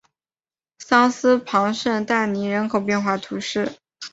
[0.79, 3.71] 桑斯旁圣但尼人口变化图示